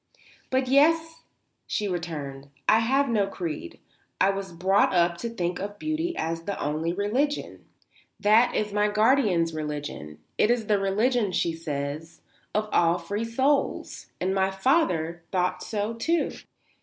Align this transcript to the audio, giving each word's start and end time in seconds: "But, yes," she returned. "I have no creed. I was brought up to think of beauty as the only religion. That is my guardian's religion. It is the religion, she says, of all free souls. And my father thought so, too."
"But, 0.49 0.67
yes," 0.67 1.21
she 1.67 1.87
returned. 1.87 2.49
"I 2.67 2.79
have 2.79 3.07
no 3.07 3.27
creed. 3.27 3.77
I 4.19 4.31
was 4.31 4.51
brought 4.51 4.95
up 4.95 5.15
to 5.19 5.29
think 5.29 5.59
of 5.59 5.77
beauty 5.77 6.17
as 6.17 6.41
the 6.45 6.59
only 6.59 6.91
religion. 6.91 7.65
That 8.19 8.55
is 8.55 8.73
my 8.73 8.87
guardian's 8.87 9.53
religion. 9.53 10.17
It 10.39 10.49
is 10.49 10.65
the 10.65 10.79
religion, 10.79 11.31
she 11.33 11.53
says, 11.53 12.21
of 12.55 12.67
all 12.73 12.97
free 12.97 13.25
souls. 13.25 14.07
And 14.19 14.33
my 14.33 14.49
father 14.49 15.21
thought 15.31 15.61
so, 15.61 15.93
too." 15.93 16.31